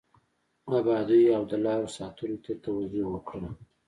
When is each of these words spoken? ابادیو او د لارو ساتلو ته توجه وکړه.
ابادیو 0.77 1.31
او 1.37 1.43
د 1.51 1.53
لارو 1.65 1.87
ساتلو 1.97 2.37
ته 2.43 2.51
توجه 2.63 3.03
وکړه. 3.09 3.49